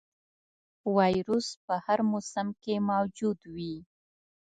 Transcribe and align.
ویروس 0.97 1.47
په 1.65 1.73
هر 1.85 1.99
موسم 2.11 2.47
کې 2.61 2.75
موجود 2.89 3.39
وي. 3.53 3.75